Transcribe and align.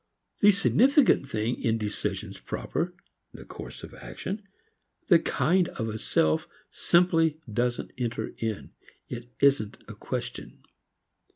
The 0.39 0.51
significant 0.51 1.29
thing 1.29 1.61
in 1.61 1.77
decisions 1.77 2.39
proper, 2.39 2.95
the 3.33 3.45
course 3.45 3.83
of 3.83 3.93
action, 3.93 4.41
the 5.09 5.19
kind 5.19 5.67
of 5.67 5.89
a 5.89 5.99
self 5.99 6.47
simply, 6.71 7.39
doesn't 7.53 7.91
enter 7.99 8.33
in; 8.39 8.71
it 9.09 9.29
isn't 9.41 9.77
in 9.87 9.95
question. 9.97 10.63